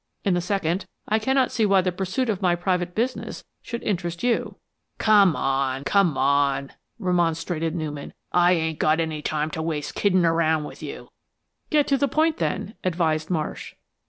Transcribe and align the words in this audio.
In 0.25 0.33
the 0.33 0.41
second, 0.41 0.87
I 1.07 1.19
cannot 1.19 1.51
see 1.51 1.63
why 1.63 1.81
the 1.81 1.91
pursuit 1.91 2.27
of 2.27 2.41
my 2.41 2.55
private 2.55 2.95
business 2.95 3.45
should 3.61 3.83
interest 3.83 4.23
you." 4.23 4.55
"Come 4.97 5.35
on 5.35 5.83
come 5.83 6.17
on!" 6.17 6.71
remonstrated 6.97 7.75
Newman. 7.75 8.13
"I 8.31 8.53
ain't 8.53 8.79
got 8.79 8.99
any 8.99 9.21
time 9.21 9.51
to 9.51 9.61
waste 9.61 9.93
kiddin' 9.93 10.25
around 10.25 10.63
with 10.63 10.81
you." 10.81 11.09
"Get 11.69 11.85
down 11.85 11.89
to 11.89 11.97
the 11.99 12.07
point 12.07 12.37
then," 12.37 12.73
advised 12.83 13.29
Marsh. 13.29 13.75